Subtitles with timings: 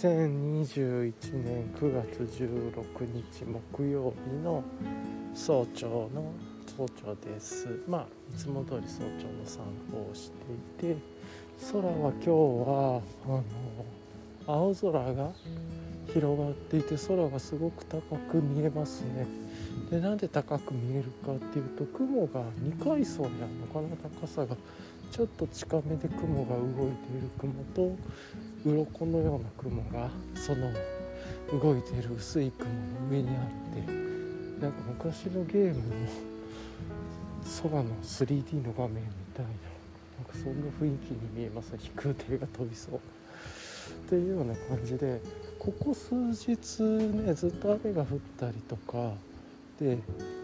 [0.00, 2.72] 2021年9月16
[3.12, 4.62] 日木曜日の
[5.34, 6.32] 早朝の
[6.76, 7.82] 早朝です。
[7.88, 9.58] まあいつも通り早朝の散
[9.90, 10.30] 歩をし
[10.78, 10.96] ていて
[11.72, 13.44] 空は今日はあの
[14.46, 15.32] 青空が
[16.14, 19.26] 広がっていて空がすごく高く見えますね。
[19.90, 23.96] でなんで高く見えるかっていうと雲が2階層にあるのかな。
[24.20, 24.54] 高さが
[25.10, 27.96] ちょっと近めで雲が動いている雲と
[28.64, 30.72] 鱗のような雲がその
[31.60, 33.92] 動いている薄い雲の上にあって
[34.60, 35.82] なんか昔のゲームの
[37.62, 39.50] 空の 3D の画面みたいな
[40.18, 43.00] なんかそんな雰囲気に見えます飛空艇が飛びそう。
[43.88, 45.20] っていうような感じで
[45.58, 49.12] ここ数日ねずっと雨が降ったりとか
[49.80, 49.98] で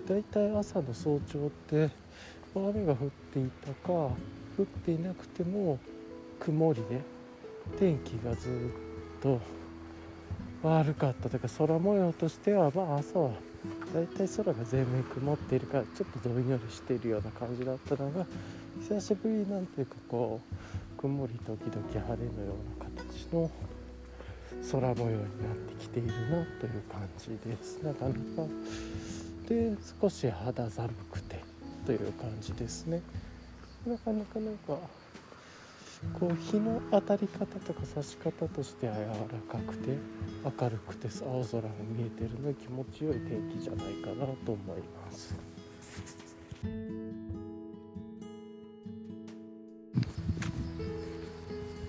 [0.08, 1.91] だいたい朝の早朝って
[2.55, 4.12] 雨が降っていたか降
[4.62, 5.78] っていなくても
[6.41, 7.00] 曇りで
[7.78, 9.40] 天気がずっと
[10.62, 13.30] 悪かったというか空模様としてはまあ朝は
[13.94, 18.26] だいたい空が全面曇っているからちょっとどんよりしているような感じだったのが
[18.80, 20.40] 久しぶりなんていうかこ
[20.96, 23.50] う曇り時々晴れのような形の
[24.70, 27.82] 空模様になってきているなという感じです。
[27.82, 28.18] なかなか
[29.48, 31.42] で少し肌寒くて
[31.84, 33.02] という感じですね。
[33.86, 34.78] なかなかなんか
[36.12, 39.98] こう日の当たり方とか差し方としては柔らかくて
[40.44, 45.34] 明るくて青空が見えてるので気持ちよい天気じゃないかなと思います。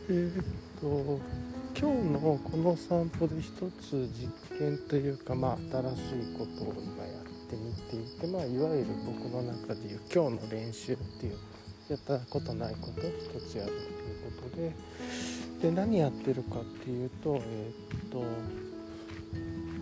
[0.07, 0.45] えー、っ
[0.79, 1.19] と
[1.77, 11.37] 今日のこの散歩で一つ実験というかまあ新しいことを今やってみていてまあいわゆる僕の中でいう今日の練習っていう
[11.89, 14.71] やったことないこと一つやるということで。
[15.61, 18.23] で何やってるかっていうとえー、っと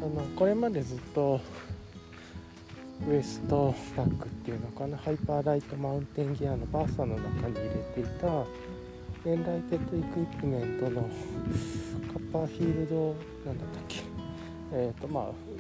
[0.02, 1.42] あのこれまでずっと
[3.08, 8.28] ウエストバッグっていうのかなハイパーライトマウンテンギアのバーサの中に入れていた
[9.30, 11.02] Enlightened Equipment の
[12.12, 14.04] Copperfield なんだったっけ
[14.74, 15.53] えっ、とまあ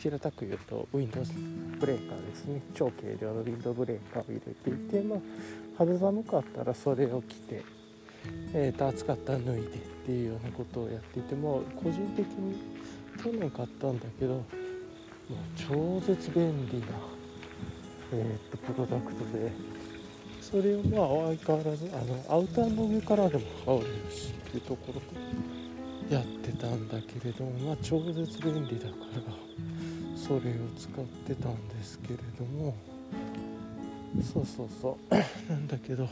[0.00, 1.30] 平たく言うと Windows
[1.78, 2.62] ブレーカーですね。
[2.74, 5.18] 超軽量のウィンドブレーカーを入れていてまあ
[5.76, 7.62] 肌寒かったらそれを着て、
[8.54, 9.66] えー、と暑かったら脱いでっ
[10.06, 12.56] ていうようなことをやっていても個人的に
[13.22, 14.44] 去年買ったんだけどもう
[15.56, 16.86] 超絶便利な、
[18.12, 19.52] えー、とプロダクトで
[20.40, 24.94] それをまあ相変わらずあのアウターの上からでも羽織れるしっていうところ
[26.08, 29.50] でやってたんだけれどもまあ超絶便利だから
[30.30, 30.42] それを
[30.78, 32.72] 使ってたんですけれども
[34.32, 35.14] そうそうそう。
[35.50, 36.06] なんだけど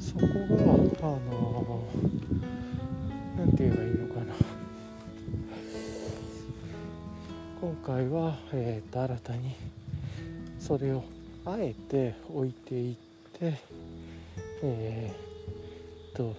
[0.00, 1.84] そこがあの
[3.36, 4.34] 何て言えばいいのかな。
[7.60, 9.56] 今回は、えーと、新たに
[10.58, 11.04] それを
[11.44, 12.96] あえて置いていっ
[13.38, 13.58] て
[14.62, 16.34] えー、と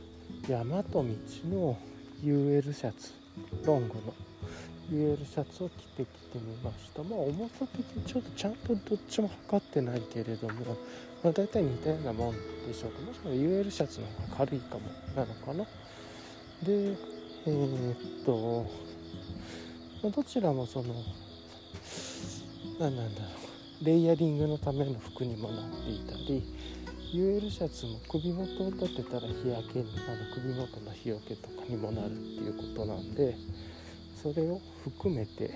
[0.49, 1.03] 大和道
[1.51, 1.77] の
[2.23, 3.11] UL シャツ
[3.63, 4.32] ロングの
[4.93, 6.05] UL シャツを着てきて
[6.35, 7.03] みました。
[7.03, 10.53] まあ重さ的にちょっとちゃんとどっちも測ってないけれども、
[11.23, 12.35] まあ、大体似たようなもん
[12.67, 13.01] でしょうか。
[13.01, 14.81] もしくは UL シャツの方が軽いかも
[15.15, 15.63] なのかな。
[16.63, 16.95] で
[17.45, 18.65] えー、っと、
[20.03, 20.93] まあ、どちらもその
[22.79, 23.85] 何なんだろう。
[23.85, 26.41] レイヤリングのための服にもなっていたり
[27.13, 33.35] UL シャツも首元を立てたら日焼けにあの首元の日よけとかにもなるっていうことなんで
[34.23, 35.51] それを含めて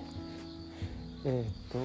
[1.24, 1.78] えっ、と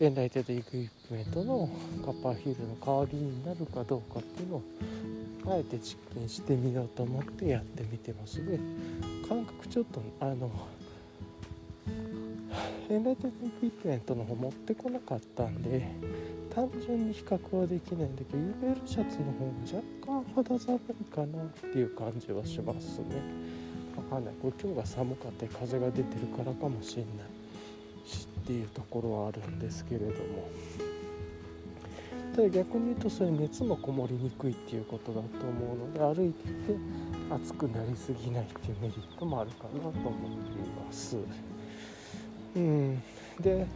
[0.00, 1.68] Enlightened Equipment の
[2.04, 4.62] Copperfield の代わりになるかどうかっていうのを
[5.48, 8.60] あえて実験してみようと思ってやってみてますで
[9.28, 10.50] 感覚ちょっとあの
[12.88, 15.88] Enlightened Equipment の方持ってこなかったんで
[16.54, 19.44] 単純に比較はできないんだけど UL シャツの方
[20.06, 23.57] が若干肌寒いかなっていう感じはしますね。
[23.98, 24.34] わかんない。
[24.40, 28.08] これ今日が寒かった風が出てるからかもしれない。
[28.08, 30.48] しっていうところはあるんですけれども。
[32.34, 36.54] ただ逆に言うとそれ熱もこもりにくいっていうことだと思うので歩いてて
[37.30, 41.16] 暑くなりすぎないっていうメリットもあるかなと思っています。
[42.54, 43.02] うん。
[43.40, 43.66] で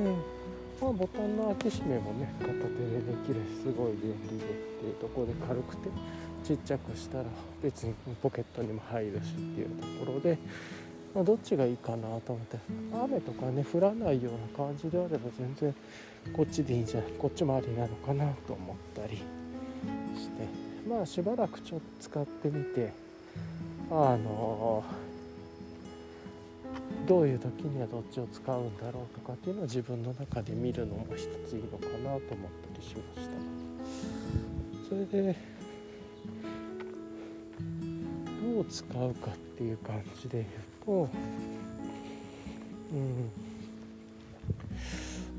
[0.00, 0.41] うん。
[0.82, 4.48] まあボタンの開け閉めもね片手でできるしすごい便利でっ
[4.80, 5.88] ていうところで軽くて
[6.44, 7.24] ちっちゃくしたら
[7.62, 10.36] 別にポケットにも入るしっていうところで、
[11.14, 12.58] まあ、どっちがいいかなと思って
[13.04, 15.74] 雨とかね降らないような感じであれば全然
[16.36, 20.72] こっちでいいんじゃないこっちもありなのかなと思ったりして。
[20.88, 22.92] まあしばらくちょっと使ってみて
[23.90, 24.84] あの
[27.06, 33.34] どういう時にはどっちを使うんだろうとかっていうのを自分の中で見るのも一ついいのかなと思ったりしました。
[34.88, 35.36] それで
[38.54, 41.08] どう使うかっていう感じで言うと
[42.92, 43.30] うん。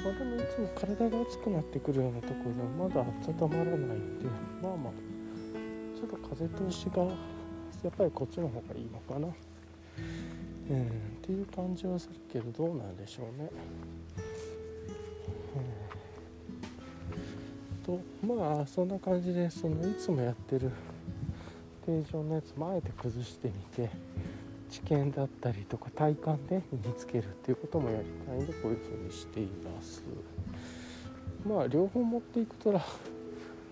[0.03, 4.25] まあでもいつも体が熱くなってくるようなところではまだ温まらないんで
[4.61, 4.93] まあまあ
[5.95, 7.09] ちょっと風通しがや
[7.89, 9.27] っぱりこっちの方がいいのかな。
[10.69, 11.12] うん。
[11.23, 13.49] っていう感じはするけどどうなんでしょうね。
[17.87, 20.69] うん、とまあそんな感じでそのいつもやってる
[21.85, 23.53] 形状のやつもあえて崩してみ
[23.87, 23.89] て
[24.69, 30.03] 知見だったりとか体感で身につけるっていうこともやりたいんでこういうふうにしています。
[31.47, 32.79] まあ両方持っていくとら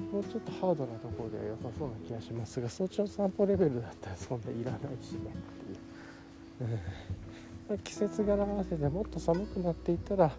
[0.10, 5.20] もうちょっとハードなところでは良さそうな気がしますが早朝散歩レベルだったらそんないらないしね
[6.60, 6.80] っていう、
[7.78, 10.32] 季節柄合わせてもっと寒くなっていったら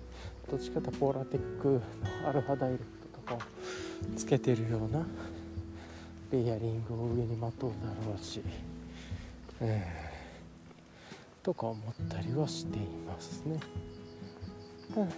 [0.51, 3.39] どっちかとポーラテックのアルファダイレクトとかを
[4.17, 5.07] つけてるような
[6.31, 8.43] レイヤリングを上にまとうだろうし、
[9.61, 13.61] えー、とか思ったりはしていますね。
[14.97, 15.09] うん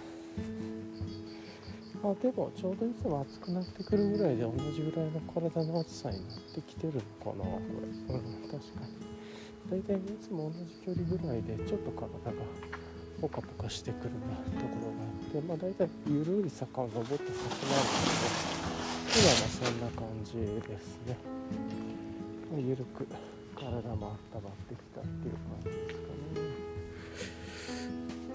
[2.03, 7.61] あ、でもちょうどいつも暑くなってくるぐらいで同じぐらいの体の暑さになってきてるのかなこ
[8.09, 8.15] れ。
[8.15, 9.14] うん確かに。
[9.69, 12.43] 大体いつも同じ距離ぐらいでちょっと体が
[13.21, 17.33] ポカポカしてくるなところがあってまあ大体緩い坂を登った先なんで
[17.91, 18.45] す
[19.13, 20.33] けど今もそんな感じ
[20.67, 21.17] ですね、
[22.51, 23.07] まあ、緩く
[23.55, 26.45] 体も温まってきたっていう感じですかね。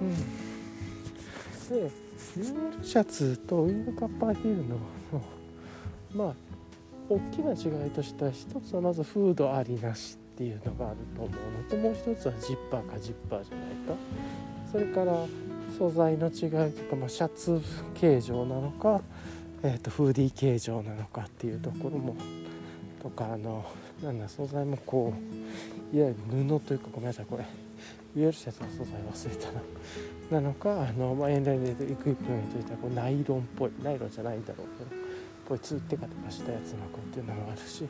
[0.00, 0.50] うん
[1.70, 1.90] で
[2.36, 4.76] UL シャツとウィングカッパーヒールの
[6.12, 6.34] まあ
[7.08, 13.94] 大きな違いとしては一つはまずフードありなしっていうのがあると思うのともう一つはジッパーかジッパーじゃないか。
[14.72, 15.26] それから
[15.76, 17.60] 素材の違いとか、まあ、シャツ
[17.94, 19.02] 形状なのか
[19.62, 22.16] えーと、フーディー形状なのかっていうところも
[23.02, 23.66] とかあの
[24.02, 25.12] なんだ素材もこ
[25.92, 26.16] ういわゆる
[26.48, 27.44] 布というかごめんなさいこれ
[28.16, 29.60] ウェルシャツの素材忘れたな。
[30.30, 35.02] なのかあの、まあ、エンラインでエクイプメントといったらこうナイロンっぽいナイロンじゃないんだろうけど
[35.46, 37.84] こいつテカテカしたやつのこうっていうのもあるし。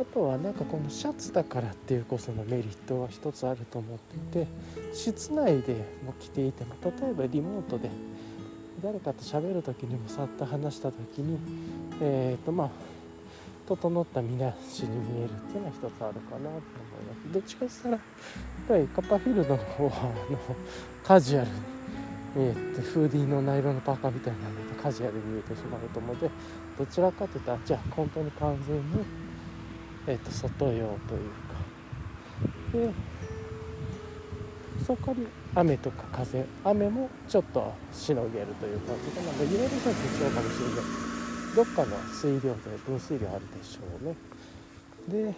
[0.00, 4.48] あとはなんかこのシャツだからっていうこそのメリットが一つあると思っていて
[4.94, 5.74] 室内で
[6.04, 7.90] も着ていても例えばリモートで
[8.82, 11.38] 誰かと喋る時にもさっと話した時に
[12.00, 12.70] えっ、ー、とまあ
[13.66, 16.60] 整ったみなしに見えるっていうのは一つあるかなと思い
[17.08, 17.32] ます。
[17.32, 18.00] どっちかしたらやっ
[18.68, 20.38] ぱりカッパーフィールドの方はあの
[21.02, 21.78] カジュアルに
[22.36, 26.30] えー、とフーディーのナイロンのパーカーみたいなのでカジュアルに見えてしまうと思うので
[26.78, 28.82] どちらかというとじゃあ本当に完全に、
[30.08, 31.58] えー、と外用というか。
[32.72, 32.92] で
[34.86, 41.08] そこに雨とか風雨もちょっとしのげるという感じで、まあ、揺れる時必要かもしれない。
[41.56, 44.14] どっかの水量で分水量あるでしょうね。
[45.08, 45.34] で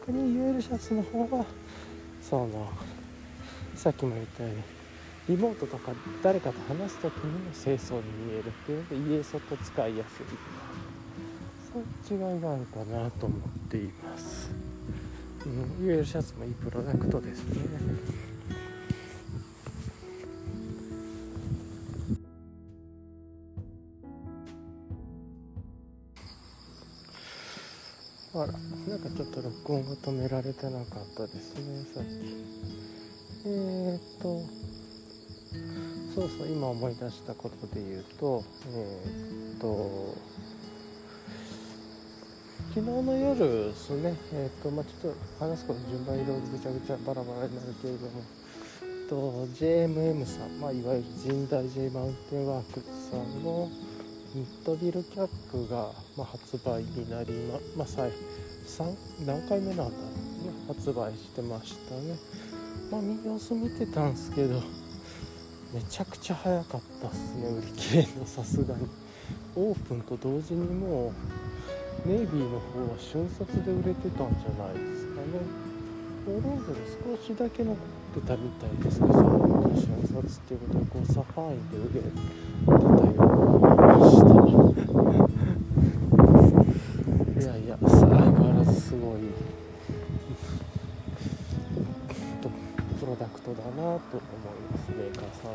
[0.00, 1.44] 逆に UL シャツの方は
[2.20, 2.68] その
[3.76, 4.62] さっきも言ったように
[5.28, 5.92] リモートとか
[6.22, 10.87] 誰かと話す時にも清掃に見えるっていうので家外使いやすい。
[11.72, 14.50] そういう違いがあるかなと思っています。
[15.44, 18.18] うん、UL シャツもいいプロダクトですね。
[28.34, 32.68] あらなんかちょっと録音が止められてなかったですねさっき。
[33.46, 34.42] えー、っと
[36.14, 40.14] そうそう今思い出したことで言うとえー、っと
[42.68, 48.22] 昨日の夜ですね、えーとまあ、ちょっと話すこと順番いろいろぐちゃぐちゃバラバラになるけれども、
[49.08, 53.70] と JMM さん、まあ、いわゆる神代 J マウンテンワークさんの
[54.34, 58.10] ミッドビルキャップが、まあ、発売になりま、まあ、3
[59.24, 59.98] 何回目なんだろうね
[60.68, 62.16] 発売してましたね。
[62.92, 64.62] まあ様子見てたんですけど
[65.72, 68.86] めちゃくちゃ早かったっすね売り切れのさすがに。
[69.56, 71.12] オープンと同時にもう
[72.04, 75.68] ネイビーの方は瞬殺で売れてたんじゃないですかね。
[76.28, 77.76] オレンジで少しだけ残っ
[78.20, 82.10] てたみたいですけどその瞬殺っていうことはこうサファインで売れて
[82.66, 84.28] たように思いました。
[87.42, 89.20] いやいや相変わらずすごい
[93.00, 94.00] プロダクトだなと思い
[94.70, 94.90] ます。
[94.90, 95.52] メーカーさん。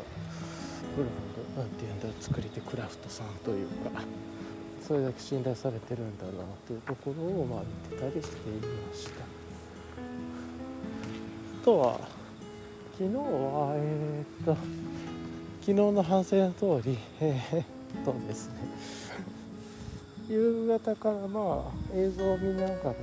[0.96, 1.10] ブラン
[1.54, 4.02] ドなんていうんだ作り手クラフトさんというか。
[4.86, 6.32] それだけ信頼されてるんだな
[6.66, 9.24] というところをまあ見てたりしていました。
[11.62, 11.98] あとは
[12.92, 14.56] 昨日はえー、っと
[15.62, 18.54] 昨日の反省の通りえー、っとですね
[20.28, 22.94] 夕方からまあ映像を見ながらあの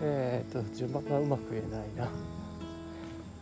[0.00, 2.35] えー、っと順番がうまく言えないな。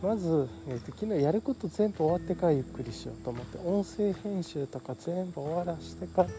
[0.05, 6.29] まず、えーと、昨日やること全部終わってからゆっくりしようと思って音声編集とか全部終わらしてから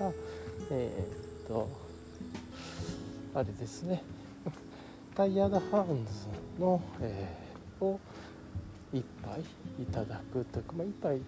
[0.70, 1.04] え
[1.44, 1.68] っ、と
[3.34, 4.04] あれですね。
[5.16, 7.98] タイヤードハウンズの、えー、を
[8.94, 9.40] 1杯
[9.82, 11.20] いただくというか、まあ、1杯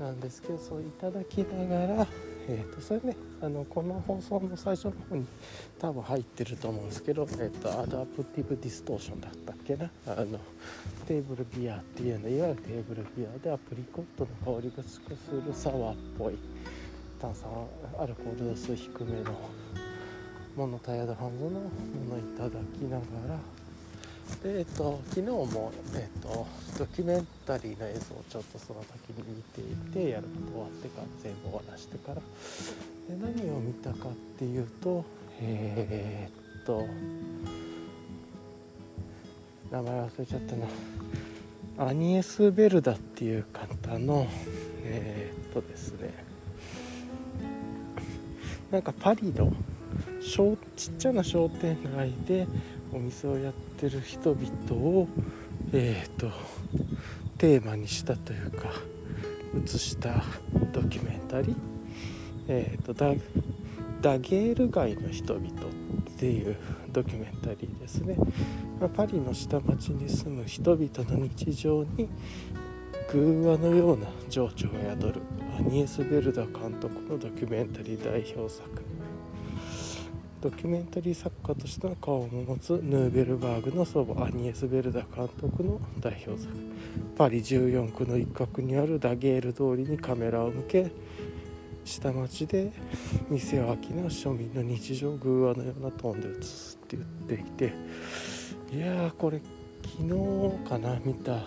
[0.00, 2.06] なんですけどそういただきながら
[2.46, 5.26] えーと、それねあのこの放送の最初の方に
[5.78, 9.90] 多分入ってると思うんですけど、えーと、アダプティブディストーションだったっけな？
[10.06, 10.38] あの
[11.06, 15.18] テーブルビアっていうのいわゆるテーブルビアでアプリコットの香りがする
[15.54, 16.36] サワーっぽい
[17.20, 17.48] 炭酸
[17.98, 19.32] アルコール度数低めの
[20.56, 23.38] もの Tired Hands のものいただきながら
[24.42, 26.46] でえっと昨日も、えっと、
[26.78, 32.14] ドキュメンタリーの映像をちょっとその時に見ていてやること終わってから全部終わらしてから。
[32.14, 35.04] で何を見たかっていうと
[35.40, 36.86] えー、っと
[39.70, 40.66] 名前忘れちゃったな。
[41.88, 44.26] アニエス・ベルダっていう方の
[44.82, 46.12] えー、っとですね。
[48.70, 49.52] なんかパリの
[50.76, 52.48] ちっちゃな商店街で
[52.94, 55.08] お店をやってる人々を
[55.72, 56.30] えーと、
[57.36, 58.68] テーマにしたというか
[59.56, 60.22] 映した
[60.72, 61.56] ドキュメンタリー、
[62.48, 63.12] えーと、ダ
[64.00, 65.50] ダゲール街の人々っ
[66.16, 66.56] ていう
[66.92, 68.16] ドキュメンタリーですね、
[68.80, 72.08] まあ、パリの下町に住む人々の日常に
[73.12, 75.22] 偶話のような情緒が宿る
[75.58, 78.94] アニエス・ベルダ監督のドキュメンタリー代表作。
[80.44, 81.14] ドキュメンタリー。
[81.14, 86.52] 作家としての顔を持つヌーベルバーグの祖母アニエス・ベルダ監督の代表作
[87.16, 90.90] パリ14区の一角にあるダゲール通りにカメラを向け
[91.86, 92.70] 下町で
[93.30, 97.72] 店を商う庶民の日常偶話のようなトーンで映すって言っていて
[98.76, 99.40] いやーこれ
[99.82, 101.38] 昨日かな見た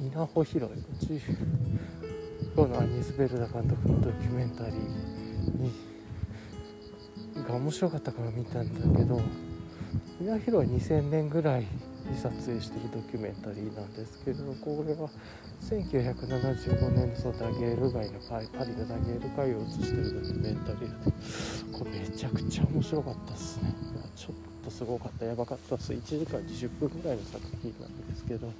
[0.00, 1.20] 稲穂広いうち
[2.54, 5.85] このアニエス・ベルダ監督のドキュメンタリーに
[7.42, 9.20] が面白かったから見たんだけど
[10.20, 11.66] 宮広は2000年ぐらいに
[12.16, 15.08] 撮影してるドキュメンタリーなんですけれどこれは
[15.62, 21.12] 1975年のそのダゲール街のパリパリのダゲール街を映してるドキュメンタリーで
[21.78, 23.74] これめちゃくちゃ面白かったっすね。
[24.14, 25.92] ちょっとすごかったやばかったっす。
[25.92, 28.52] 1時間20分ぐらいの作品なんですけど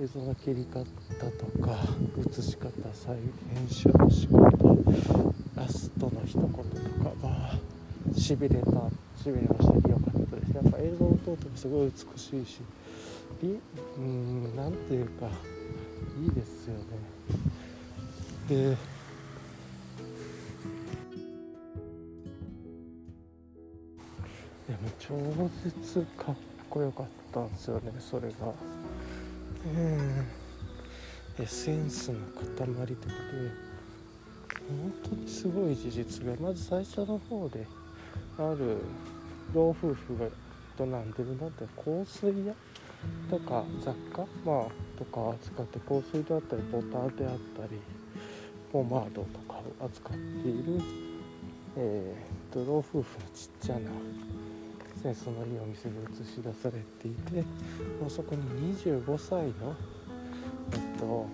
[0.00, 1.76] 映像の切り方とか
[2.16, 3.16] 映し方再
[3.52, 4.42] 編集の仕方
[5.56, 6.64] ラストの一言とか
[7.20, 7.58] まあ
[8.14, 8.66] しびれた
[9.16, 12.60] しびれましたよかったですやっぱ映像を通ってもすごい美しいし
[13.98, 15.26] うんなんていうか
[16.20, 16.82] いいですよね。
[18.48, 18.76] で
[24.66, 25.14] でも超
[25.64, 26.36] 絶かっ
[26.68, 28.34] こよかったんですよねそれが。
[29.66, 30.24] うん
[31.40, 33.12] エッセンスの塊的で
[34.68, 37.64] 本当にすごい事実がまず最初の方で
[38.38, 38.78] ある
[39.54, 40.26] 老夫婦が
[40.80, 42.54] 営んでるなんて香水屋
[43.30, 47.80] とか雑貨、まあ、とか扱って香水であったりボタンであったり
[48.72, 50.82] ポマードとかを扱っている、
[51.76, 53.90] えーと、老夫婦のちっちゃな
[55.02, 57.42] センスのいいお店で映し出されていて
[58.00, 59.74] もうそこに25歳の、
[60.72, 61.26] えっと、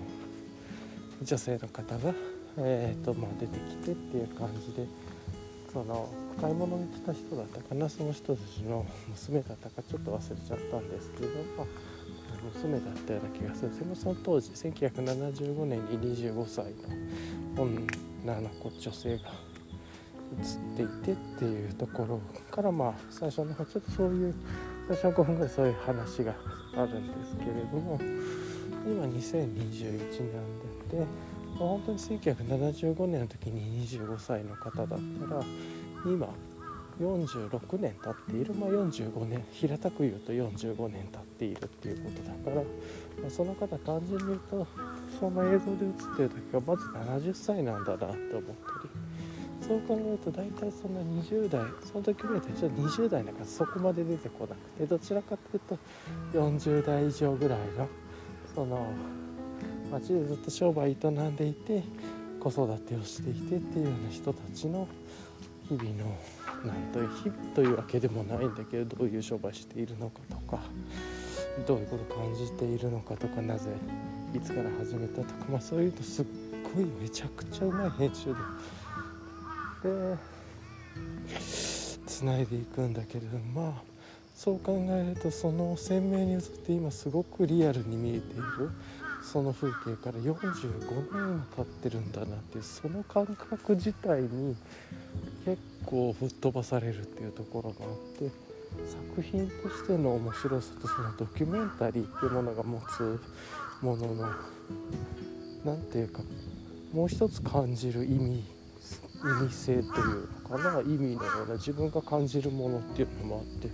[1.22, 2.14] 女性の方が、
[2.58, 4.86] えーとまあ、出てきてっていう感じで
[5.72, 6.08] その
[6.40, 11.66] 買い物に来た人だったかなその人たちの 娘だったかちょっと忘れちゃったんですけど、まあ、
[12.54, 13.78] 娘だったような気がする。
[13.78, 16.66] でもその当時1975年に25歳
[17.56, 19.32] の女の子女性が
[20.40, 20.42] 映
[20.74, 24.34] っていてっていうところからまあ最初のちょっとそういう
[24.88, 26.34] 最初の5分ぐらいそういう話が
[26.76, 27.98] あるんですけれども
[28.86, 31.06] 今2021年でで
[31.58, 35.42] 本当に1975年の時に25歳の方だったら
[36.04, 36.28] 今
[37.00, 42.62] 46年経っている、まあ、45年平たく言うと45年経っているっていうことだから、ま
[43.26, 44.66] あ、その方単純に言うと
[45.18, 48.42] その映像で映ってる時はまず70歳なんだなって思った
[48.84, 49.04] り。
[49.66, 55.78] そう考えると大体そんな20代その時ぐらいでちょっと20代なんかそこまで出てこなくてどちらかというと
[56.34, 57.88] 40代以上ぐらいの
[58.54, 58.86] その
[59.90, 61.82] 町でずっと商売営んでいて
[62.40, 64.86] 子育てをしていてっていうような人たちの
[65.68, 66.16] 日々の
[66.64, 70.62] なんという日々というわけでもないんだけどどういう商売しているのかとか
[71.66, 73.70] どういうことを感じているのかとかなぜ
[74.34, 76.26] いつから始めたとか、まあ、そういうとすっ
[76.74, 78.34] ごいめちゃくちゃうまい編集で
[79.90, 80.18] で
[82.06, 83.82] つないでいくんだけれどまあ
[84.34, 88.70] そう考えるとその鮮明に映って今すごくリアルに見えている。
[89.34, 94.54] その風景から45年も経ってるんだなっていうその感覚自体に
[95.44, 98.30] 結構吹っ飛ばされるっていうところがあって
[98.86, 103.20] 作品としての面白さとそのドキュメンタリーっていうものが持つ
[103.82, 104.28] ものの
[105.64, 106.22] 何て言うか
[106.92, 108.44] もう一つ感じる意味
[109.42, 113.68] 意味性というのかな意味のような自分が感じるものっていうのもあって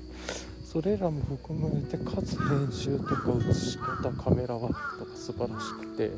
[0.72, 6.12] それらも含まれてかつ編集とか映し方カメラワークとか素晴らしくて。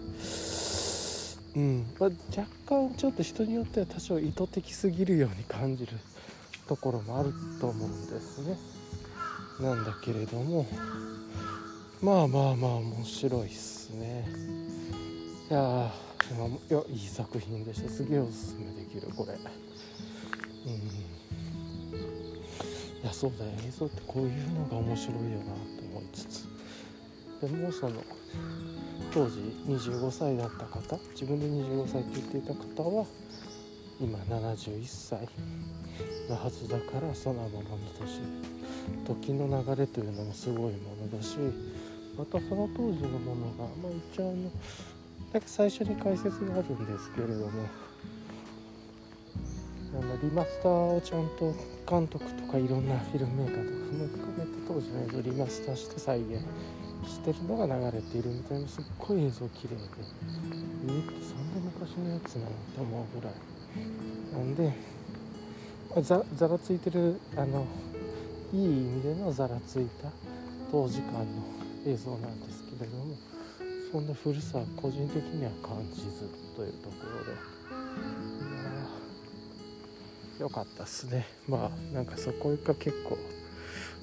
[1.57, 1.87] うん。
[1.99, 5.93] まあ、若干ちょっと人によっては多少意図的すぎるように感じる
[6.69, 7.33] ところもある
[7.63, 8.59] と思うんですね。
[9.59, 10.67] なんだけれども。
[12.03, 14.29] まあまあまあ面白いっすね。
[15.51, 15.91] いや
[16.71, 17.89] いやいい作品でした。
[17.89, 19.33] すげえおすすめできるこれ。
[19.33, 21.12] うん。
[23.03, 23.51] いやそうだよ。
[23.67, 26.49] 映像ってこういうのが面白いよなと思いつつ。
[27.41, 28.03] でもその
[29.13, 33.05] 当時25歳だった方自分で25歳って言っていた方は
[34.01, 35.29] 今71歳
[36.29, 38.21] のはずだからそのままの年
[39.05, 41.37] 時の流れというのもすごいものだし
[42.17, 44.51] またその当時のものがまあ一応あの
[45.33, 47.67] だけ最初に解説があるんですけれども
[49.95, 51.55] あのリマスターをちゃんと
[51.89, 56.41] 監督とかいろんなフィルムメーカーとかも含めて当時の映像をリマスターして再現
[57.07, 59.83] してるのが流れているみたいなすっごい映像綺麗で
[60.85, 63.35] えー、ってそんな昔のやつなのって思うぐらい
[64.33, 64.73] なんで、
[65.91, 67.67] まあ、ざざらついてるあの
[68.53, 70.09] いい意味でのざらついた
[70.71, 71.27] 当時間の
[71.87, 73.15] 映像なんですけれども
[73.91, 77.39] そんな古さは個人的には感じずというところで
[80.43, 81.25] よかったっすね。
[81.49, 83.17] まあなんかそこが結構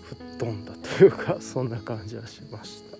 [0.03, 2.97] 吹っ飛んだというかそんな感じはしました。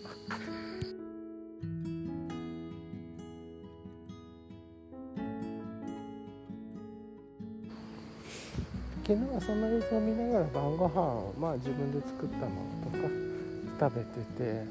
[9.07, 12.51] 昨日はその映像を見ながら晩ご飯をまあ自分で作ったも
[12.83, 14.65] のとか食べてて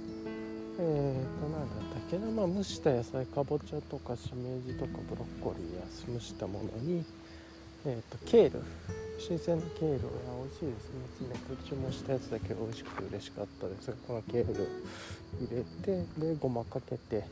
[0.78, 2.26] えーと何だったっけな。
[2.31, 7.02] まあ蒸した野菜かぼちゃとかしめじとかブロッコリーや蒸したものに
[7.87, 8.62] えーとケール。
[9.19, 9.95] 新鮮なケール。
[9.95, 11.21] や美味しいです。
[11.23, 13.91] ね途中もしたやつだけ美味しくて嬉しかったです。
[13.91, 14.69] がこのケール
[15.41, 17.25] 入れてでごまかけて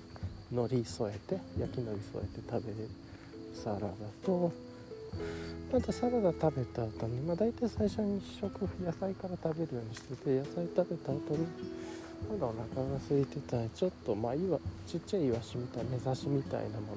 [0.53, 2.89] 海苔添えて焼き海苔添えて食べる
[3.55, 3.89] サラダ
[4.25, 4.53] と
[5.73, 11.47] あとサラダ食べた後にまあ大体最初に食野菜から食べるようにしてて野菜食べた後に
[12.31, 16.97] まだお腹が空いてたちょっとまあいわちっちゃいイワシみたいな目刺しみたいなも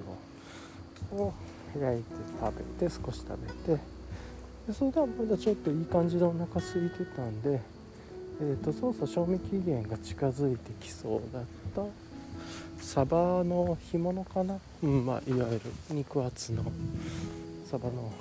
[1.18, 1.34] のを
[1.78, 3.82] 焼いて食べて少し食べて
[4.68, 7.60] でそれではまだちょっといい感じでお腹空いてたんで、
[8.42, 11.44] えーと、そうそう賞味期限が近づいてきそうだっ
[11.76, 12.10] た。
[12.82, 16.64] サバの干物かな、うんまあ、いわゆる肉厚の
[17.70, 18.12] サバの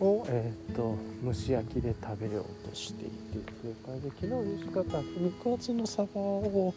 [0.00, 6.74] を、えーと、蒸し焼きで食べようとしていてという感じで昨日美味しかった肉厚のサバを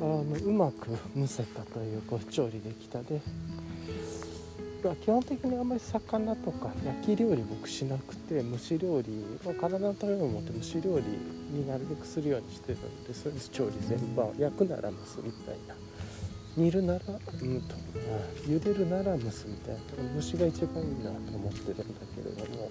[0.00, 3.20] あのうまく蒸せたというこう調理できたで。
[5.00, 11.04] 基本的にあんまり魚とか焼き料理僕しなくて蒸し料理、まあ、体のためを思って蒸し料理
[11.50, 15.74] になるべくするようにしてるんでそういう調理全般焼くなら蒸すみたいな。
[16.56, 17.76] 煮るならうんと
[18.48, 19.80] 茹でるなら蒸すみたいな
[20.16, 21.84] 蒸しが一番いいなと思ってるんだ
[22.16, 22.70] けれども。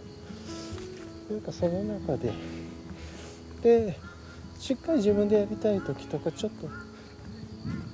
[1.29, 2.31] なんかその中で
[3.61, 3.99] で
[4.57, 6.69] しっかり自分でやりたい時とかちょっと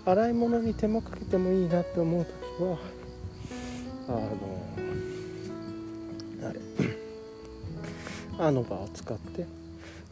[0.05, 2.77] 洗い物に手間かけてもいいなって思う時は
[4.07, 4.21] あの
[6.49, 6.59] あれ。
[8.39, 9.45] あの場を使って、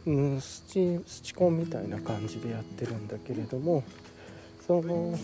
[0.06, 3.82] うん、スチスチコンみたいな感じでやってるんだけれども
[4.66, 5.18] その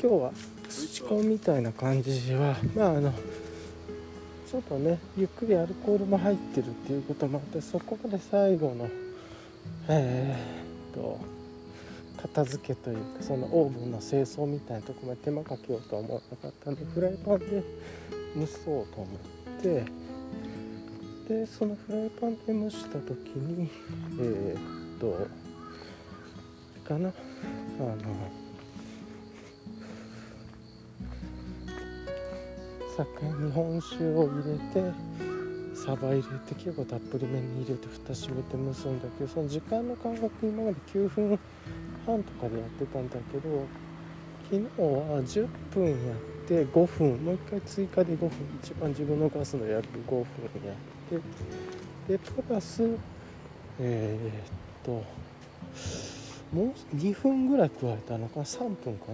[0.00, 0.32] 日は
[0.68, 3.12] スチコンみたいな感じはまああの
[4.50, 8.88] ちょっとねゆっくりアルコールも入ってるっていうこともあってそこまで最後の
[9.88, 11.18] えー、っと
[12.16, 17.62] 片付けというかそのオーブンの清掃みたいなとこまで手間かけようとは思わなかったんでフライパンで
[18.36, 19.06] 蒸そうと思
[19.58, 19.84] って
[21.28, 23.70] でそのフライパンで蒸した時に
[24.20, 25.28] えー、っと
[26.86, 27.08] かな？
[27.08, 27.96] あの
[32.96, 34.92] 酒日本酒を入れて
[35.74, 41.38] サバ入れて結構たっぷりめに入れて蓋閉めて蒸すんだけどその時間の感覚今まで9分
[42.06, 43.66] 半とかでやってたんだけど
[44.44, 47.24] 昨日は10分やって5分。
[47.24, 48.30] もう一回追加で5分。
[48.62, 50.20] 一番自分のガスの約5分
[50.64, 51.16] やっ
[52.06, 52.12] て。
[52.12, 52.88] でプラス
[53.80, 54.42] えー、っ
[54.84, 54.92] と
[56.52, 59.12] もう2分ぐらい加えたのか3分か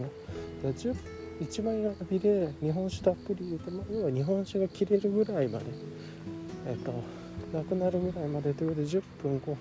[0.63, 0.71] な？
[0.71, 0.95] で10
[1.41, 5.65] 一番弱火で日本酒たっぷり入れて、まあ、要は日本酒が切れるぐらいまで
[6.67, 6.93] えっと
[7.57, 9.57] なくなるぐらいまでということで10分後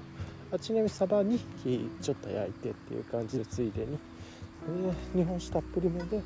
[0.53, 3.97] あちなみにサバ2匹ちょっと焼いてっていう感じでついでに。
[5.13, 6.21] で日本酒たっぷりめで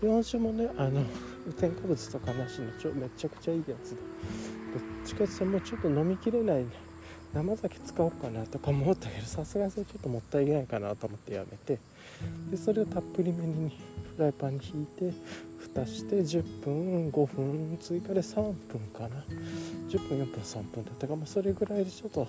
[0.00, 1.04] 日本酒もねあの
[1.60, 6.56] 添加物とかなしのちょめちゃくちゃいいやつでどっちかってもうちょっと飲みきれない。
[6.58, 6.88] ね
[7.34, 11.78] 生酒使おうかなとか思ったけどさすがにそれちょっともったいないかなと思ってやめて。
[12.50, 13.78] でそれをたっぷりめに
[14.18, 15.12] フライパンに引いて
[15.58, 19.22] 蓋して10分5分追加で3分かな。
[19.88, 22.26] 10分4分3分だったか、まあ、それぐらいでちょっと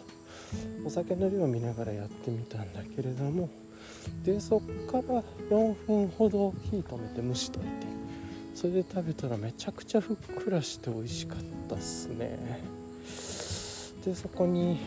[0.86, 3.50] お酒の量を見ながらやってみたんだけれども
[4.24, 7.68] でそっから4分ほど火止めて蒸しといて
[8.54, 12.62] それで食べたらめちゃくちゃふっくらして美味しかったっすね。
[14.06, 14.78] でそこに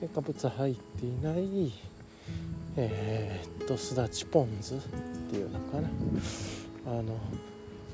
[0.00, 1.72] 添加物入っていない
[2.76, 4.78] えー、っとすだちポン酢っ
[5.30, 5.88] ていうのかな。
[6.86, 7.18] あの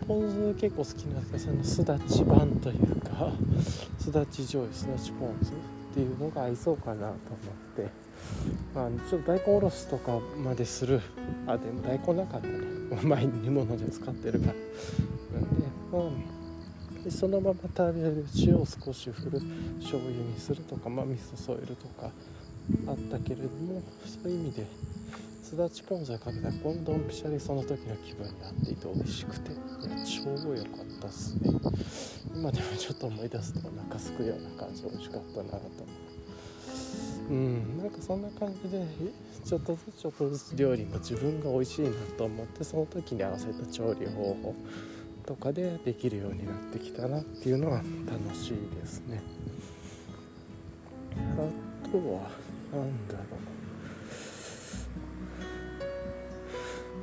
[0.09, 3.33] ポン酢結構好きなんですけどそのすだち版というか
[3.99, 5.55] すだち醤油すだちポン酢っ
[5.95, 7.15] ていうのが合いそうかなと思っ
[7.77, 8.11] て。
[8.75, 11.01] まあちょっと大根おろしとかまでする。
[11.47, 12.55] あでも大根なかったね
[13.03, 14.53] 前に煮物で使ってるから。
[14.53, 15.99] なんでま
[17.01, 19.41] あでそのまま食べる塩を少し振る
[19.81, 22.11] 醤油にするとかまあ味噌添えるとか。
[22.87, 24.67] あったけれどもそういう意味で
[25.43, 29.61] すだちポン酢をかけたらどんどんぴしゃりその時の気分になっていて美味しくていや
[30.05, 31.51] 超良かったっすね。
[32.35, 35.61] 今でもちょっと思い出すとお腹すくような感じ美味しかったなと。
[37.31, 38.85] うんなんかそんな感じで
[39.45, 44.55] ちょっとずつちょっとずつ料理も自分が美味しいなと思ってその時に合わせた調理方法
[45.27, 49.21] とかでできるようになってきたなっていうのは楽しいですね。
[51.37, 52.31] あとは
[52.73, 53.61] 何だろう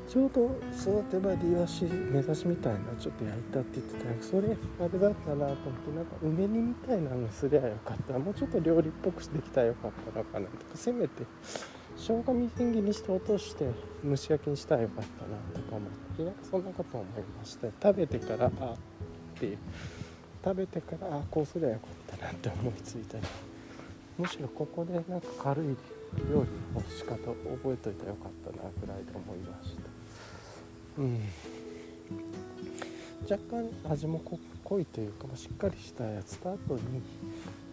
[0.09, 11.25] ちょうど育て場でイワシ目指しみたいなちょっと焼いたって言ってたけどそれあれだったなと思ってなんか梅煮みたいなのすりゃよかったもうちょっと料理っぽくできたらよかったのかなとかせめて
[11.97, 13.69] 生姜みじん切りにして落として
[14.05, 18.77] 蒸し焼きにしたらよかったなとか思ってなんかそんなこと思いました食べてからあっ
[19.39, 19.57] ていう
[20.43, 23.23] 食べてからあこうすりゃよかったなって思いついたり
[24.17, 25.65] むしろここでなんか軽い
[26.31, 31.01] 料理の仕方を覚えといたらよかったなぐらいで思いました。
[31.01, 31.21] うん。
[33.29, 34.21] 若干味も
[34.63, 37.01] 濃いというか、しっかりしたやつと後に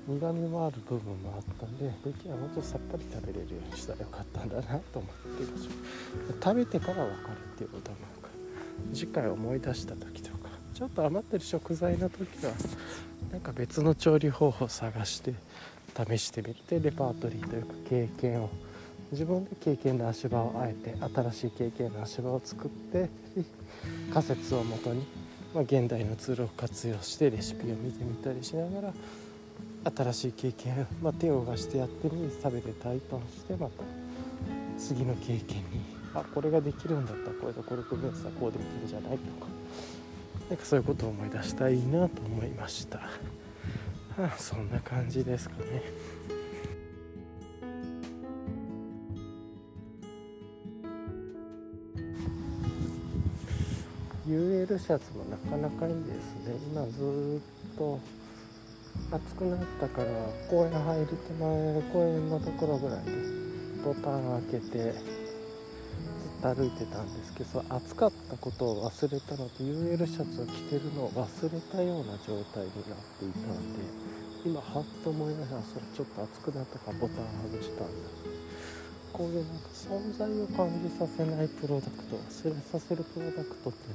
[0.07, 5.68] 苦みもある部分もあったんで出来はもうちょっとさっぱり食べれるようにしたらよかったんだなと思ってまし
[6.40, 8.28] た食べてから分かるっていうことなんか
[8.92, 12.52] 次回思い出した時とかちょっと余ってる食材の時は
[13.33, 15.35] なんか別の調理方法を探して
[15.96, 18.50] 試してみてレパートリーというか経験を
[19.12, 23.09] 自分で経験の足場をあえて新しい経験の足場を作って
[24.12, 25.07] 仮説をもとに、
[25.54, 28.92] まあ、現代のツールを活用してレシピを見てみたりしながら
[29.96, 33.85] 新しい経験、まあ、手を貸してやってみ食べて体感してまた
[34.78, 39.50] 次の経験にあこれができるんだったらこれとこれ組み合わせたらこうできるんじゃないとか
[40.48, 43.00] なんかそういうことを思い出したいなと思いました。
[44.16, 45.83] はあ、そんな感じですかね。
[54.27, 57.40] UL シャツもなかなかいいですね今ず
[57.74, 58.00] っと
[59.11, 60.11] 暑くなったから
[60.48, 63.12] 公園入る手前公園のところぐらいで
[63.85, 64.94] ボタン開けて
[66.52, 77.94] 歩いてたんですけど暑かったことを忘れたのと UL シャツを着てるのを忘れたような状態になっていたんで今はっと思い出したそれちょっと暑くなったからボタン外したんだ
[79.12, 83.92] こういうなんか存在を感じさせないプロダクト忘れさせるプロダクトってい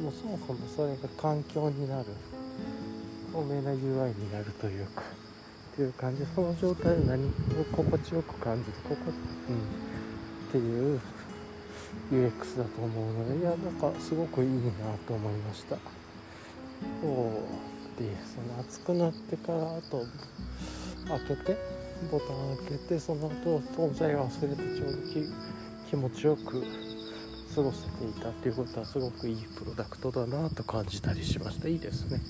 [0.00, 2.06] うのはもうそもそもそれが環境になる
[3.32, 5.02] 透明な UI になるというか
[5.74, 7.30] っていう感じその状態を何を
[7.70, 9.12] 心地よく感じるここ、
[9.50, 9.56] うん、
[10.48, 11.00] っていう
[12.12, 15.76] UX だと思うのでいやなんかすごくいいなと思いました。
[15.76, 20.04] そうでその暑くなってからあと
[21.08, 21.56] 開けて
[22.10, 24.98] ボタン開けてその後存在を忘れてちょうど
[25.88, 26.62] 気持ちよく
[27.54, 31.68] 過ごせていたっていうことはすごくいいプロダクトだなと感じたりしました。
[31.68, 32.20] いいですね。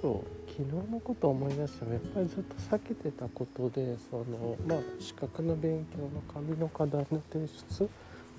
[0.00, 0.24] と
[0.56, 7.90] 昨日のこと思い出してもやっぱりずっと避けてたことでその、まあ、資格の勉強の紙の課題の提出、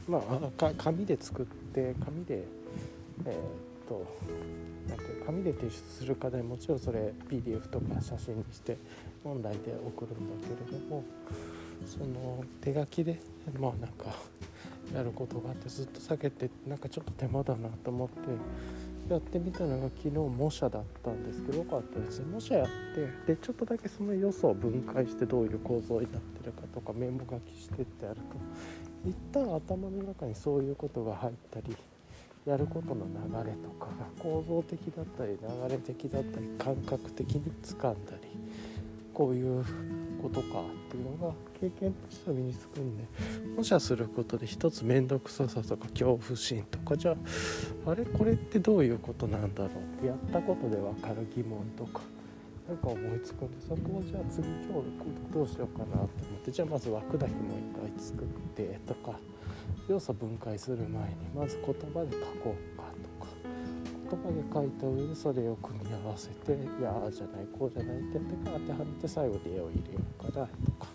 [0.07, 2.43] まあ、紙で作って紙で、
[3.23, 3.35] えー、っ
[3.87, 4.03] と
[4.89, 8.77] なんて紙で提出する課題もちろんそれ PDF とか写真にして
[9.23, 11.03] 問題で送るんだけれども
[11.85, 13.19] その手書きで
[13.59, 14.05] まあなんか
[14.91, 18.15] やることがあってずっと避けてなんかちょっと手間だなと思って
[19.09, 22.19] やってみたのが昨日模写だったんですけどよかったです。
[22.19, 22.67] ね模写やっ
[23.25, 31.75] てでちょっとだけその要素を分解してどういう構造になってるかとかメモ書きしてってやると一旦頭の中にそういうことが入ったり
[32.45, 38.27] やることの流れとかが構造的だったり流れ的だったり感覚的に掴んだり
[39.13, 39.65] こういう
[40.27, 43.03] ことかっていうのが経験として身につくんで
[43.55, 47.15] 模写することで一つ面倒くささとか恐怖心とかじゃ
[47.85, 52.01] ああれこれってどういうことなんだろうってやったことで分かる疑問とか
[52.67, 56.09] 何か思いつくんでそこをじゃあ次今日どうしようかなと思っ
[56.43, 57.43] てじゃあまず枠だけもう
[57.87, 59.17] 一回作ってとか
[59.87, 60.97] 要素分解する前に
[61.33, 62.76] まず言葉で書こう。
[64.07, 70.87] か言葉で書いた上でそれを組み合わせていやあじゃないこうじゃないってやってから当てはめて最後で絵を入れようかなとか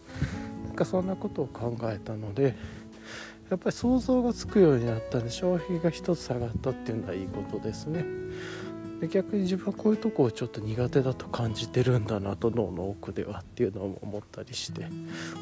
[0.67, 2.57] なんかそんなことを考えたので
[3.51, 8.05] やっぱり想像がつくようになったんで消費が一つ下がったっていうのはいいことですね。
[9.03, 14.85] で逆に自分はこういうとこをちょっと苦手だと感じてるんだなと脳の奥ではっていうのも思ったりして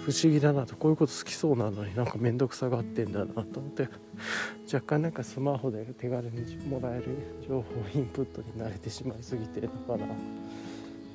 [0.06, 3.90] 不思議だなとこういうこと好きそうなのになんか面倒くさがってんだなと思って
[4.72, 7.04] 若干なんかスマホで手軽にもらえる
[7.46, 10.06] 情報インプットに慣れてしまいすぎてるのかな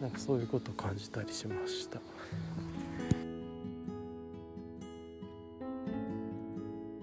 [0.01, 1.99] なんかそういうことを感じたりしました。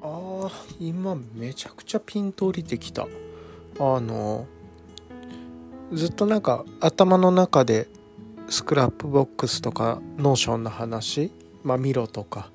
[0.03, 3.09] あ今めちゃくちゃピンと降りてきた
[3.79, 4.47] あの
[5.93, 7.87] ずっとなんか頭の中で
[8.49, 11.31] Scrapbox とか Notion の話
[11.65, 12.51] まあ Miro とか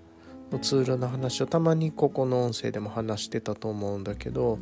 [0.51, 4.57] のツールの話をたまにここの音声でも話してたと思うんだけど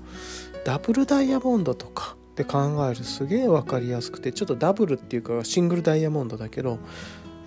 [0.65, 6.79] ダブルダイヤモンドとかで考えるすげえ分かりやすくてちょっとダブルっていうかシングルダイヤモンドだけど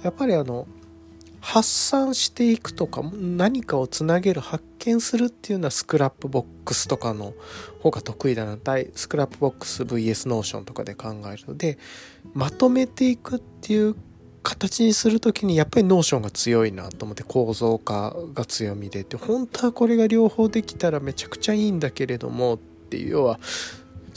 [0.02, 0.66] やっぱりあの
[1.48, 7.32] 発散していくとか何かをつなげる発見するっていうのは Scrapbox とかの
[7.80, 8.58] 方が得意だな。
[8.58, 11.78] 対 Scrapbox VS Notion とかで考えるので
[12.34, 13.96] まとめていくっていう
[14.42, 19.00] 形にする時にやっぱり Notion が強いなと思って構造化が強みで。
[19.00, 22.58] って本当はこれが両方できたらめちゃくちゃいいんだけれどもっ
[22.90, 23.40] ていう要は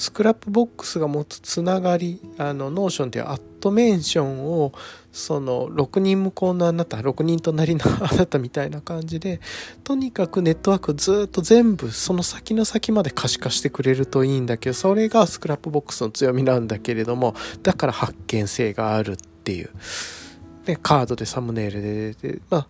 [0.01, 4.73] Scrapbox が持つつながりあの Notion っていうアットメンションを
[5.11, 9.39] その6人向こうのあなた6人隣のあなたみたいな感じで
[9.83, 19.69] とにかくネットワークずっと全部その先の先まで可視化してくれるといいんだけどそれが Scrapbox の強みなんだけれどもだから発見性があるっていう。
[20.65, 22.67] でカードでサムネイルで出て、まあ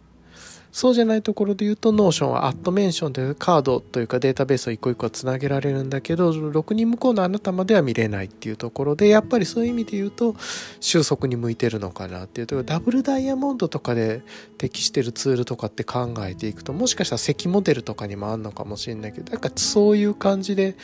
[0.71, 10.35] そうじゃないところで言うと、 Notion はアットメンションでカードというかデータベースを一個一個つなげられるんだけど、6人向こうのあなたまでは見れないっていうところで、やっぱりそういう意味で言うと、
[10.79, 12.47] 収束に向いてるのかなっていう。
[12.47, 14.21] ところ、ダブルダイヤモンドとかで
[14.57, 20.77] 適してるツールとかって考えていくと、もしかしたら SECI モデルとかにもあんのかもしれないけど、なんかそういう感じで、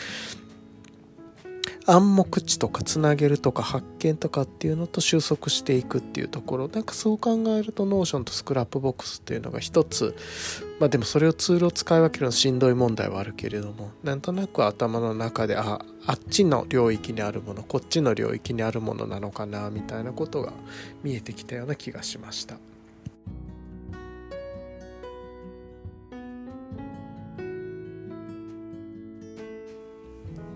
[1.90, 6.68] 暗黙知とかつなげるとか発見とかっていうのと収束していくっていうところ。
[6.68, 10.14] なんかそう考えると Notion と Scrapbox っていうのが一つ。
[10.80, 13.92] まあでもそれをツールを使い分けるのしんどい問題はあるけれども。
[14.04, 20.52] なんとなく頭の中でああっちの領域にあるものこっちの領域にあるものなのかなみたいなことが
[21.04, 22.58] 見えてきたような気がしました。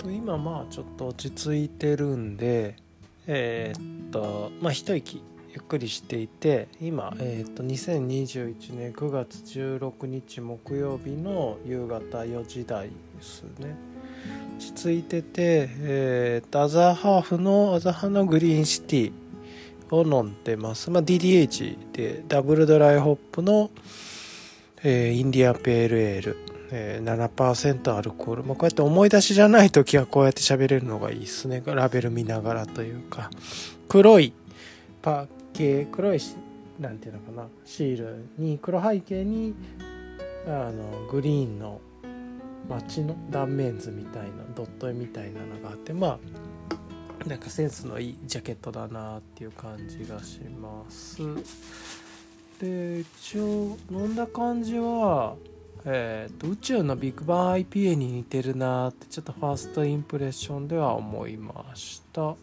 [0.10, 2.76] 今まあちょっと落ち着いてるんで
[3.28, 13.76] えー、っとまあ一息ゆっくりしていて今、えー、っと2021年9月16日木曜日の夕方4時台ですね。
[14.58, 19.12] 落ち着いてて、えー、っとアザーハーフのアザハのグリーンシティ
[19.90, 23.72] を飲んでます、まあ、DDH でダブルドライホップの、
[24.84, 26.51] えー、インディアンペールエール。
[26.72, 28.44] えー、7%アルコール。
[28.44, 31.62] まあ、こうやって思い出しじゃない時はこうやって喋れるのがいいですね。
[31.66, 33.30] ラベル見ながらというか。
[33.90, 34.34] 黒い
[35.02, 36.20] パッケー、黒い
[36.80, 39.54] なんていうのかな、シールに、黒背景に、
[40.48, 41.80] あの、グリーンの
[42.68, 46.20] 街の断面図みたいな、ドット絵みたいなのがあって、ま
[47.26, 51.20] あ、なんかセンスのいいジャケットだなっていう感じがします。
[52.60, 55.36] で、一応飲んだ感じは、
[55.84, 62.36] えーと、宇宙のビッグバン IPA に似てるなってちょっとファーストインプレッションでは思いました。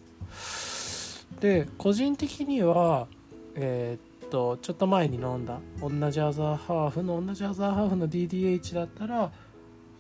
[1.41, 3.07] で個人的には
[3.55, 9.31] えーっとちょっと前に飲んだ同じアザーハーフの同じアザーハーフの DDH だったら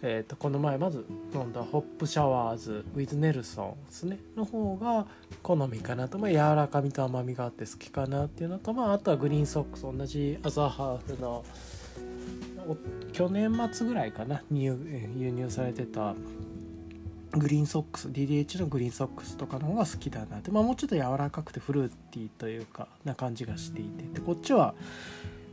[0.01, 4.20] えー、とこの前まず飲んだホップシャワーズ with ネルソンですね。
[4.37, 5.07] の方が
[5.42, 11.44] 好みかなと、まあ、柔らかみと甘みがあって好きかなっていうのと、まあ、あとは Green Socks 同じ Other Half の
[13.13, 14.77] 去年末ぐらいかなに輸
[15.31, 16.15] 入されてた
[17.33, 24.05] グリーンソックス DDH のグリーンソックスとかの方が好きだなって、まあ、もうちょっと柔らかくてフルーティーというかな感じがしていて。
[24.15, 24.75] でこっちは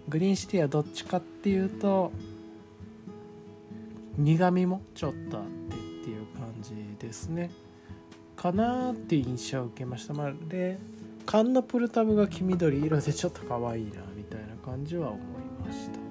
[0.08, 2.12] グリーンシティはどっちかっていうと
[4.17, 7.51] 苦みもちょっとあってっていう感じですね。
[8.36, 10.13] かなっていう印象を受けました。
[10.13, 10.78] まあで
[11.25, 15.21] 缶のプルタブが黄緑色でちょっと可愛いなみたいな感じは思い
[15.67, 16.04] ました。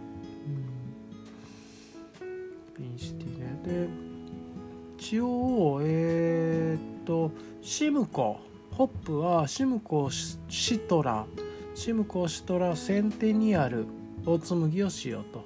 [2.76, 3.60] ピンシティね。
[3.64, 3.88] で
[4.98, 7.30] 一応えー、っと
[7.62, 8.38] シムコ。
[8.70, 11.26] ホップはシムコシトラ。
[11.74, 13.86] シムコシトラセンテニアル
[14.26, 15.44] オーツ麦を使用と。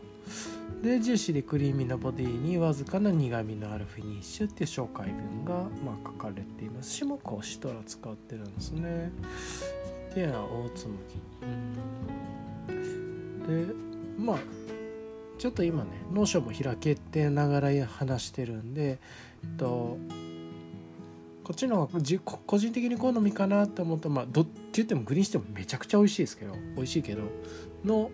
[0.82, 6.90] でジューシーでクリーミーなボディにわずかな苦みのあるフィニッシュっていう紹介文が、まあ、書かれています。
[6.90, 9.10] シムコシトラ使ってるんですね。
[10.14, 10.92] ではオーツ麦
[13.46, 13.74] で
[14.18, 14.38] まあ
[15.38, 18.98] ちょっと今ね Notion も開けてながら話してるんで、
[19.44, 19.98] えっと、
[21.44, 22.00] こっちの方が
[22.46, 27.22] 個人的に好みかなと思ったまあどって言ってもグリーンしてもめちゃくちゃ美味しいですけど美味しいけど
[27.84, 28.10] の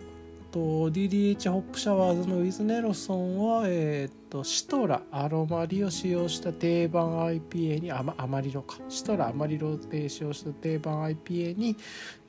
[0.55, 8.77] と DDH ホップシャワーズのウィズネロソンは、えーと、シトラアロマリを使用した定番 IPA にアマアマリロか。
[8.87, 11.75] シトラアマリロで使用した定番 IPA に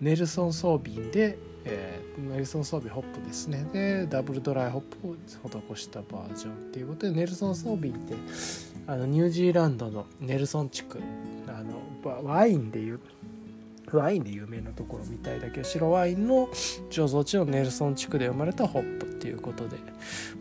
[0.01, 3.65] ネルソン装瓶で、えー、ネルソン装瓶ホップですね。
[3.73, 5.15] でダブルドライホップを
[5.77, 8.15] 施したバージョンっていうことでネルソン装瓶って
[8.89, 11.01] あのニュージーランドのネルソン地区
[11.47, 13.01] あのワインでいう
[13.95, 16.49] ワインで有名なところみたいだけど白ワインの
[16.91, 19.77] 醸造地のネルソン地区で生まれたホップっていうことで、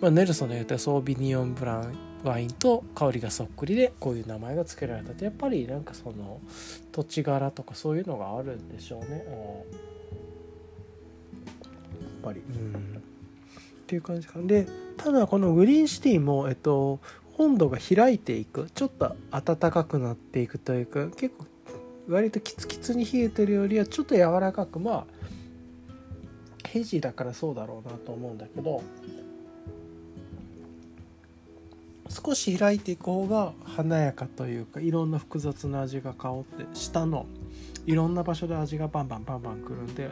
[0.02, 6.40] まあ、ネルソンの言うたソービニオンブランワインと香りがそっくりでこういう名前が付けられたってやっぱりなんかその
[6.92, 9.18] 土地柄とかそういうのがあるんでしょうね。
[9.18, 9.24] やっ
[12.24, 12.40] ぱり。
[12.40, 12.44] う
[12.78, 13.04] ん
[13.86, 17.00] っていう感じかでただこのグリーンシティもえっと
[17.38, 21.46] 温度が開いていくちょっと暖かくなっていくというか結構
[22.08, 25.06] 割とキツキツに冷えてるよりはちょっと柔らかくまあ
[26.68, 28.84] ヘジだからそうだろうなと思うんだけど
[32.10, 37.26] 少し開いていく方が華やかというかいろんな複雑な味が香って下の
[37.86, 40.12] いろんな場所で味がバンバンバンバンくるんで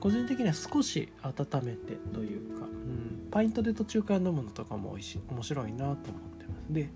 [0.00, 6.10] 個人的には少し温めてというか、うん、パイントで途中から飲むのとかも美味しい面白いなと思って
[6.46, 6.72] ます。
[6.72, 6.90] で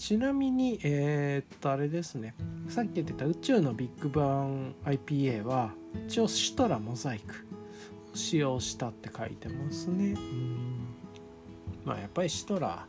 [0.00, 2.34] ちなみにえー、っとあれですね。
[2.70, 5.72] さっき言ってた宇宙のビッグバン IPA は
[6.08, 7.34] 一応シトラモザイク
[8.10, 10.12] を使用したって書いてますね。
[10.12, 10.86] うん。
[11.84, 12.86] まあやっぱりシトラ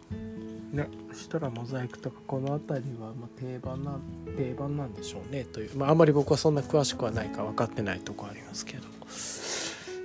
[0.71, 3.99] ねシトラモザイクとかこの辺りはま定番な
[4.37, 5.77] 定番なんでしょうねという。
[5.77, 8.83] まああんまり僕はそんな詳しくはないか分かってないとこありますけど。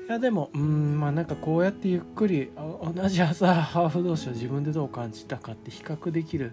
[0.08, 6.52] いやでもうんまあなんかこうやってゆっくり同じ朝 ハーフ同士を自分でどう感じたかって比較できる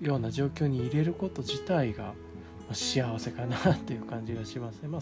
[0.00, 2.14] ような状況に入れること自体が
[2.72, 4.88] 幸せかなっていう感じがしますね。
[4.88, 5.00] まあ、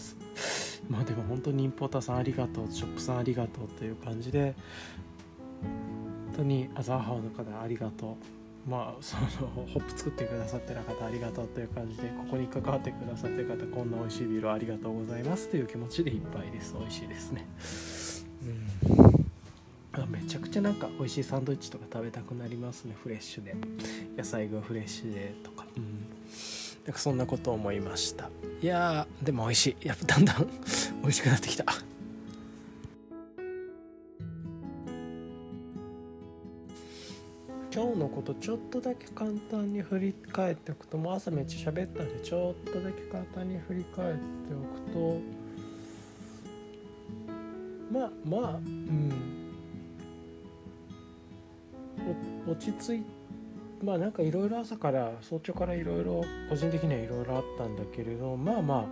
[0.89, 4.53] まあ、でも本当にインポーターさんありがとうショップさんありがとうという感じで
[5.61, 8.34] 本当にアザーハーフの方ありがとう
[8.67, 16.75] まあそのホップ作ってくださってる方ありがとうという感じでここに関わってくださってる方こんな美味しいビールありがとうございますという気持ちでいっぱいです。
[16.79, 17.47] 美味しいですね。
[18.43, 20.11] うん。
[20.11, 22.95] めちゃくちゃなんか美味しいサンドイッチとか食べたくなりますね。
[23.01, 23.55] フレッシュで。
[24.17, 25.65] 野菜がフレッシュでとか。
[25.77, 25.83] うん。
[26.85, 28.29] なんかそんなことを思いました。
[28.61, 29.87] いやーでも美味しい。
[29.87, 30.47] やっぱだんだん
[31.01, 31.65] 美味しくなってきた。
[37.75, 44.21] 今日のことちょっとだけ簡単に振り返っておくともう朝めっちゃ喋ったんでちょっとだけ簡単に振り返って
[44.53, 45.19] おくと
[47.91, 49.11] まあまあうん。
[52.47, 53.03] 落ち着い
[53.83, 58.85] まあなんかいろいろ朝から早朝からいろいろ個人的にはいろいろあったんだけれどまあまあ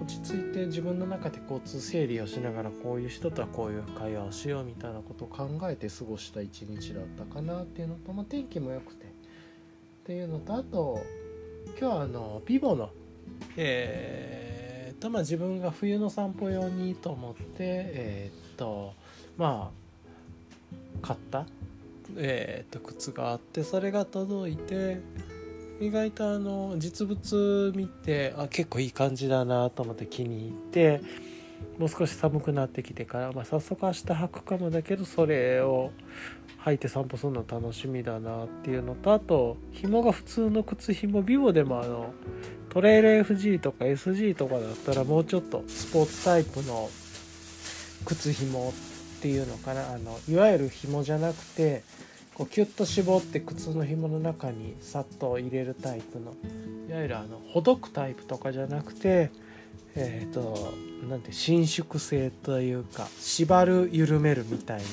[0.00, 9.10] 落ち着いて自分の中で交通整理をしながらこういう人とはこういう会話をしようみたいなことを考えて過ごした一日だったかなっていうのと、まあ、天気も良くて。
[10.10, 11.04] っていうのとあと
[11.78, 12.90] 今日はあのビボの
[13.56, 18.94] えー、とまあ自分が冬の散歩用にと思ってえー、っと
[19.36, 19.70] ま
[21.02, 21.46] あ買った
[22.16, 25.00] えー、っと靴があってそれが届いて
[25.80, 31.00] 意外とあの実物見てあ結構いい感じだなと思って気に入って
[31.78, 35.90] もう少し寒くなってきてから、まあ、早速明日履くかもだけどそれを
[36.66, 42.12] 履いて散歩するの楽しみだなっていうのとあと紐が普通の靴紐ビボでもあの
[42.68, 46.90] トレイル FG とか SG とかだったらもうちょっとスポーツタイプの
[48.04, 48.74] 靴紐
[49.18, 49.92] っていうのかな。
[49.92, 51.82] あのいわゆる紐じゃなくて
[52.40, 56.32] こうキュッと絞って靴の紐の中にさっと入れるタイプの
[56.88, 59.30] いわゆるあのほどくタイプとかじゃなくて
[59.94, 60.72] えっ、ー、と
[61.06, 64.84] なんて伸縮性というか縛る緩めるみたいな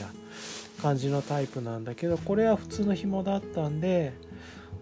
[0.81, 4.11] 感じのタイプなんだけどこれは普通の紐だったんで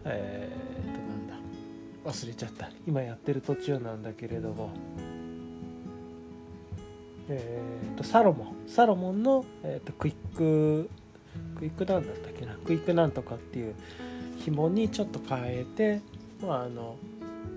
[0.03, 2.71] えっ、ー、となんだ忘れちゃった。
[2.87, 4.71] 今やってる途中なんだけれども。
[7.29, 10.89] え、ー、と Salomon。Salomon の、えーと、クイック
[11.57, 13.75] クイックなんだったっけなクイックなんとかっていう
[14.39, 16.01] 紐にちょっと変えて
[16.41, 16.97] まああの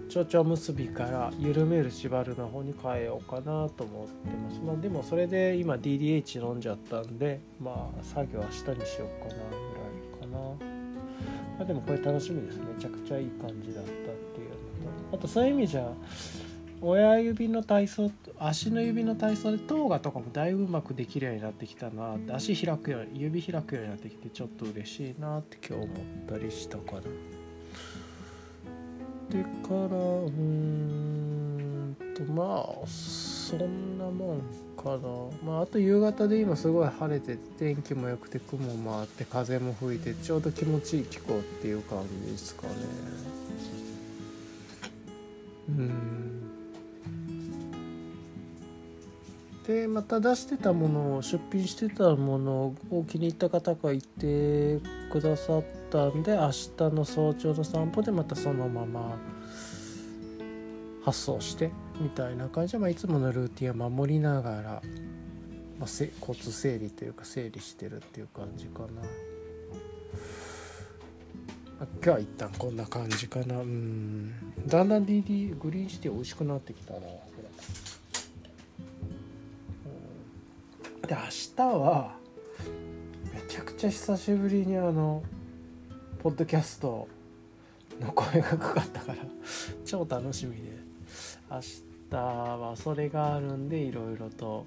[0.09, 9.07] 蝶々結びから緩める縛るの方に変えようかなと思ってます、まあ、でもそれで今 DDH 飲んじゃったんでまあ作業明日にしようかなぐら
[10.07, 10.57] いかな、ま
[11.61, 14.55] あ、でもこれ楽しみですめちゃくちゃいい感じだったっていうの
[15.11, 15.17] と。
[15.17, 15.93] あとそういう意味じゃ
[16.81, 25.97] 親指の体操足の指の体操でトーガとかもだいぶうまくできるようになってきたなって足開くように指開くようになってきてちょっと嬉しいなって今日思っ
[26.29, 27.01] たりしたかな。
[29.31, 34.41] でからうんとまあそんなもん
[34.77, 34.99] かな。
[35.45, 42.73] まああと夕方で今すごい晴れて天気も良くて雲もあって風も吹いてちょうど気持ちいい気候っていう感じですかね。
[45.69, 46.28] うん。
[49.69, 54.81] でまた出してたものを出品してたものを気に入った方がいて
[55.13, 59.19] くださったんで明日の早朝の散歩でまたそのまま
[61.05, 64.83] 発送してみたいな感じで、まあ、いつものルーティンは守りながら、まあ、
[65.81, 68.87] 交通整理というか整理してるっていう感じかな。
[71.79, 73.61] 今日は一旦こんな感じかな。
[73.61, 74.33] うん。
[74.67, 77.01] だんだん DD グリーンシティ美味しくなってきたな。
[81.09, 81.21] で明
[81.57, 82.17] 日は
[83.33, 85.23] めちゃくちゃ久しぶりにあの
[86.23, 87.09] ポッドキャスト
[87.99, 89.19] の声がかかったから
[89.87, 90.79] 超楽しみで。
[91.51, 91.61] 明
[92.11, 94.67] 日はそれがあるんでいろいろと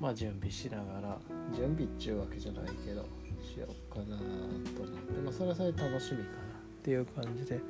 [0.00, 1.18] まあ準備しながら。
[1.54, 3.04] 準備っちゅうわけじゃないけど
[3.42, 5.20] しようかなと思って。
[5.22, 6.38] まあそれはそれ楽しみかな。
[6.80, 7.60] っていう感じで。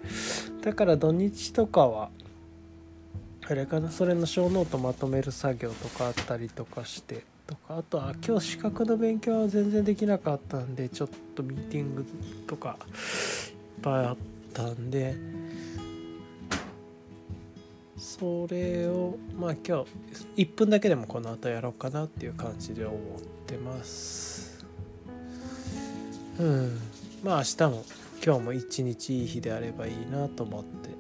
[0.63, 2.11] だから土日とかは
[3.49, 12.07] あれかなそれの小ノートまとめる作業とかあったりとかしてとかあとは今日資格の勉強は全然できなかったんでちょっとミーティング
[12.47, 12.77] とか
[13.77, 14.17] いっぱいあっ
[14.53, 15.15] たんで。
[17.97, 19.85] それをまあ今
[20.37, 22.99] 日1分だけでもこの後やろうかなっていう感じで思っ
[23.47, 24.65] てます。
[26.39, 26.79] うん。
[27.23, 27.85] まあ明日も
[28.25, 30.91] 今日も一日いい日であればいいなと思って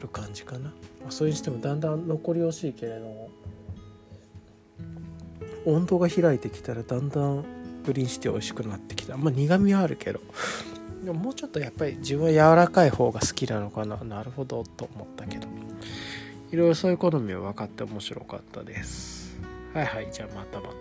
[0.00, 0.72] る感じかな、
[1.08, 3.30] それにしてもだんだん残り惜しいけれども。
[5.66, 7.44] 温度が開いてきたらだんだん
[7.84, 9.16] グリーンして美味しくなってきた。
[9.16, 10.20] まあ苦みはあるけど。
[11.04, 13.96] でももうちょっとやっぱり自分は柔らかい方が好きなのかな。
[13.96, 15.46] なるほどと思ったけど。
[16.52, 19.38] いろいろそういう好みは分かって面白かったです。
[19.72, 20.08] はいはい。
[20.12, 20.79] じゃあまたまた。